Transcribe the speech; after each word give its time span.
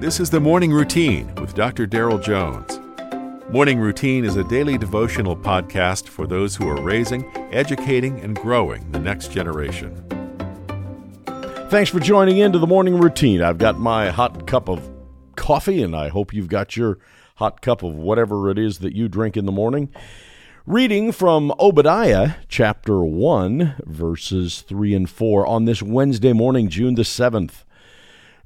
This 0.00 0.20
is 0.20 0.30
the 0.30 0.38
Morning 0.38 0.70
Routine 0.70 1.34
with 1.40 1.56
Dr. 1.56 1.84
Darrell 1.84 2.20
Jones. 2.20 2.78
Morning 3.50 3.80
Routine 3.80 4.24
is 4.24 4.36
a 4.36 4.44
daily 4.44 4.78
devotional 4.78 5.36
podcast 5.36 6.06
for 6.06 6.24
those 6.24 6.54
who 6.54 6.68
are 6.68 6.80
raising, 6.80 7.28
educating, 7.52 8.20
and 8.20 8.36
growing 8.36 8.88
the 8.92 9.00
next 9.00 9.32
generation. 9.32 9.92
Thanks 11.68 11.90
for 11.90 11.98
joining 11.98 12.38
in 12.38 12.52
to 12.52 12.60
the 12.60 12.66
morning 12.68 12.96
routine. 12.96 13.42
I've 13.42 13.58
got 13.58 13.80
my 13.80 14.10
hot 14.10 14.46
cup 14.46 14.68
of 14.68 14.88
coffee, 15.34 15.82
and 15.82 15.96
I 15.96 16.10
hope 16.10 16.32
you've 16.32 16.46
got 16.46 16.76
your 16.76 17.00
hot 17.34 17.60
cup 17.60 17.82
of 17.82 17.96
whatever 17.96 18.50
it 18.50 18.58
is 18.58 18.78
that 18.78 18.94
you 18.94 19.08
drink 19.08 19.36
in 19.36 19.46
the 19.46 19.52
morning. 19.52 19.92
Reading 20.64 21.10
from 21.10 21.52
Obadiah 21.58 22.34
chapter 22.48 23.02
1, 23.02 23.82
verses 23.84 24.60
3 24.60 24.94
and 24.94 25.10
4 25.10 25.44
on 25.44 25.64
this 25.64 25.82
Wednesday 25.82 26.32
morning, 26.32 26.68
June 26.68 26.94
the 26.94 27.02
7th. 27.02 27.64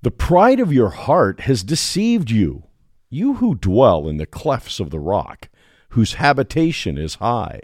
The 0.03 0.11
pride 0.11 0.61
of 0.61 0.73
your 0.73 0.91
heart 0.91 1.41
has 1.41 1.63
deceived 1.63 2.31
you, 2.31 2.65
you 3.09 3.35
who 3.35 3.55
dwell 3.55 4.09
in 4.09 4.17
the 4.17 4.27
clefts 4.27 4.81
of 4.81 4.91
the 4.91 4.99
rock, 4.99 5.49
whose 5.91 6.15
habitation 6.15 6.99
is 6.99 7.17
high. 7.17 7.61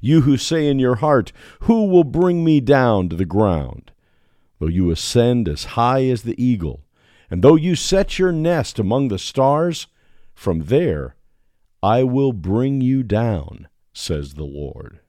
You 0.00 0.22
who 0.22 0.36
say 0.36 0.68
in 0.68 0.78
your 0.78 0.96
heart, 0.96 1.32
Who 1.62 1.86
will 1.86 2.04
bring 2.04 2.44
me 2.44 2.60
down 2.60 3.08
to 3.08 3.16
the 3.16 3.24
ground? 3.24 3.90
Though 4.60 4.68
you 4.68 4.90
ascend 4.90 5.48
as 5.48 5.64
high 5.64 6.04
as 6.04 6.22
the 6.22 6.40
eagle, 6.42 6.84
and 7.28 7.42
though 7.42 7.56
you 7.56 7.74
set 7.74 8.18
your 8.18 8.30
nest 8.30 8.78
among 8.78 9.08
the 9.08 9.18
stars, 9.18 9.88
from 10.34 10.66
there 10.66 11.16
I 11.82 12.04
will 12.04 12.32
bring 12.32 12.80
you 12.80 13.02
down 13.02 13.66
says 13.92 14.34
the 14.34 14.44
Lord. 14.44 15.00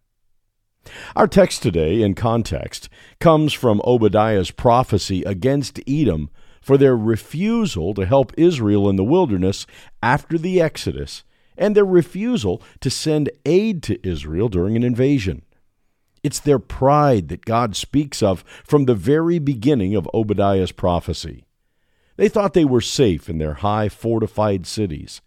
Our 1.16 1.28
text 1.28 1.64
today, 1.64 2.02
in 2.02 2.14
context, 2.14 2.90
comes 3.20 3.54
from 3.54 3.82
Obadiah's 3.86 4.52
prophecy 4.52 5.24
against 5.24 5.80
Edom 5.88 6.30
for 6.64 6.78
their 6.78 6.98
refusal 6.98 7.94
to 7.94 8.06
help 8.06 8.34
Israel 8.38 8.90
in 8.90 8.96
the 8.96 9.04
wilderness 9.04 9.68
after 10.02 10.38
the 10.38 10.62
Exodus 10.62 11.24
and 11.58 11.76
their 11.76 11.86
refusal 11.86 12.62
to 12.80 12.90
send 12.90 13.30
aid 13.46 13.84
to 13.84 14.08
Israel 14.08 14.50
during 14.50 14.76
an 14.76 14.84
invasion. 14.84 15.44
It's 16.24 16.40
their 16.40 16.60
pride 16.60 17.28
that 17.28 17.46
God 17.46 17.76
speaks 17.76 18.24
of 18.24 18.44
from 18.64 18.86
the 18.86 18.96
very 18.96 19.38
beginning 19.38 19.94
of 19.94 20.10
Obadiah's 20.14 20.72
prophecy. 20.72 21.44
They 22.16 22.30
thought 22.30 22.54
they 22.54 22.66
were 22.66 22.82
safe 22.82 23.30
in 23.30 23.38
their 23.38 23.56
high 23.56 23.90
fortified 23.90 24.66
cities 24.66 25.22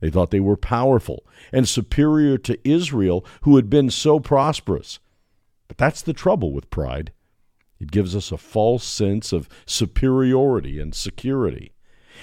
they 0.00 0.10
thought 0.10 0.30
they 0.30 0.40
were 0.40 0.56
powerful 0.56 1.24
and 1.52 1.68
superior 1.68 2.38
to 2.38 2.58
Israel, 2.68 3.24
who 3.42 3.56
had 3.56 3.70
been 3.70 3.90
so 3.90 4.18
prosperous. 4.18 4.98
But 5.68 5.78
that's 5.78 6.02
the 6.02 6.12
trouble 6.12 6.52
with 6.52 6.70
pride. 6.70 7.12
It 7.80 7.90
gives 7.90 8.14
us 8.14 8.30
a 8.30 8.36
false 8.36 8.84
sense 8.84 9.32
of 9.32 9.48
superiority 9.64 10.78
and 10.78 10.94
security. 10.94 11.72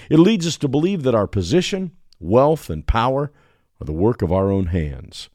It 0.08 0.18
leads 0.18 0.46
us 0.46 0.56
to 0.58 0.68
believe 0.68 1.02
that 1.02 1.14
our 1.14 1.26
position, 1.26 1.90
wealth, 2.20 2.70
and 2.70 2.86
power 2.86 3.32
are 3.80 3.84
the 3.84 3.92
work 3.92 4.22
of 4.22 4.32
our 4.32 4.50
own 4.50 4.66
hands. 4.66 5.28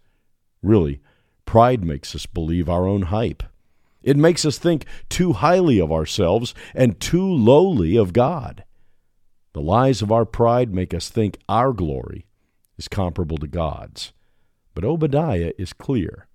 Really, 0.61 1.01
pride 1.45 1.83
makes 1.83 2.15
us 2.15 2.25
believe 2.25 2.69
our 2.69 2.87
own 2.87 3.03
hype. 3.03 3.43
It 4.01 4.17
makes 4.17 4.45
us 4.45 4.57
think 4.57 4.85
too 5.09 5.33
highly 5.33 5.79
of 5.79 5.91
ourselves 5.91 6.53
and 6.73 6.99
too 6.99 7.25
lowly 7.25 7.95
of 7.97 8.13
God. 8.13 8.63
The 9.53 9.61
lies 9.61 10.01
of 10.01 10.11
our 10.11 10.25
pride 10.25 10.73
make 10.73 10.93
us 10.93 11.09
think 11.09 11.37
our 11.47 11.73
glory 11.73 12.25
is 12.77 12.87
comparable 12.87 13.37
to 13.37 13.47
God's. 13.47 14.13
But 14.73 14.83
Obadiah 14.83 15.53
is 15.57 15.73
clear. 15.73 16.27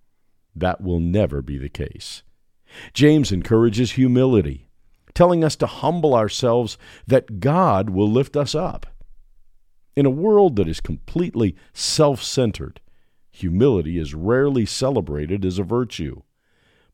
That 0.54 0.80
will 0.80 1.00
never 1.00 1.42
be 1.42 1.58
the 1.58 1.68
case. 1.68 2.22
James 2.92 3.32
encourages 3.32 3.92
humility, 3.92 4.68
telling 5.14 5.42
us 5.42 5.56
to 5.56 5.66
humble 5.66 6.14
ourselves 6.14 6.78
that 7.06 7.40
God 7.40 7.90
will 7.90 8.10
lift 8.10 8.36
us 8.36 8.54
up. 8.54 8.86
In 9.96 10.06
a 10.06 10.10
world 10.10 10.56
that 10.56 10.68
is 10.68 10.80
completely 10.80 11.56
self 11.72 12.22
centered, 12.22 12.80
humility 13.30 13.98
is 13.98 14.14
rarely 14.14 14.64
celebrated 14.64 15.44
as 15.44 15.58
a 15.58 15.64
virtue. 15.64 16.22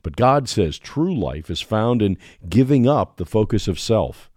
But 0.02 0.16
God 0.16 0.48
says 0.48 0.78
true 0.78 1.14
life 1.14 1.50
is 1.50 1.60
found 1.60 2.02
in 2.02 2.18
giving 2.48 2.86
up 2.86 3.16
the 3.16 3.24
focus 3.24 3.68
of 3.68 3.80
self, 3.80 4.30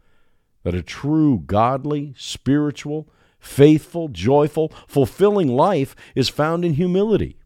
that 0.64 0.76
a 0.76 0.82
true, 0.82 1.44
godly, 1.46 2.14
spiritual, 2.18 3.10
faithful, 3.40 4.08
joyful, 4.08 4.72
fulfilling 4.88 5.50
life 5.50 5.96
is 6.16 6.30
found 6.30 6.66
in 6.66 6.74
humility, 6.74 7.38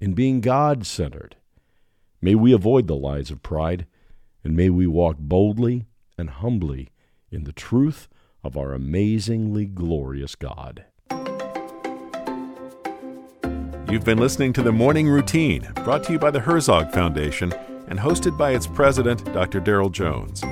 in 0.00 0.12
being 0.12 0.40
God 0.40 0.86
centered. 0.86 1.36
May 2.24 2.36
we 2.36 2.52
avoid 2.52 2.86
the 2.86 2.94
lies 2.94 3.32
of 3.32 3.42
pride, 3.42 3.84
and 4.44 4.56
may 4.56 4.70
we 4.70 4.86
walk 4.86 5.16
boldly 5.18 5.86
and 6.16 6.30
humbly 6.30 6.90
in 7.32 7.42
the 7.42 7.52
truth 7.52 8.08
of 8.44 8.56
our 8.56 8.72
amazingly 8.72 9.66
glorious 9.66 10.36
God. 10.36 10.84
You've 13.90 14.04
been 14.04 14.18
listening 14.18 14.52
to 14.52 14.62
the 14.62 14.70
Morning 14.70 15.08
Routine, 15.08 15.68
brought 15.82 16.04
to 16.04 16.12
you 16.12 16.20
by 16.20 16.30
the 16.30 16.38
Herzog 16.38 16.92
Foundation 16.92 17.52
and 17.88 17.98
hosted 17.98 18.38
by 18.38 18.52
its 18.52 18.68
president, 18.68 19.24
Dr. 19.34 19.58
Darrell 19.58 19.90
Jones. 19.90 20.42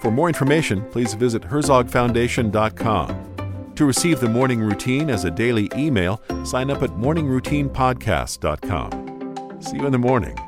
For 0.00 0.12
more 0.12 0.28
information, 0.28 0.88
please 0.90 1.14
visit 1.14 1.42
herzogfoundation.com. 1.42 3.74
To 3.74 3.84
receive 3.84 4.20
the 4.20 4.28
morning 4.28 4.60
routine 4.60 5.10
as 5.10 5.24
a 5.24 5.30
daily 5.30 5.68
email, 5.74 6.22
sign 6.44 6.70
up 6.70 6.82
at 6.82 6.90
morningroutinepodcast.com. 6.90 9.60
See 9.60 9.76
you 9.76 9.86
in 9.86 9.92
the 9.92 9.98
morning. 9.98 10.38